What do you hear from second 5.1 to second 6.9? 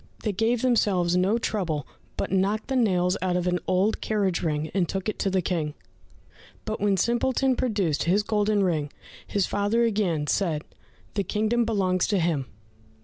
to the King; but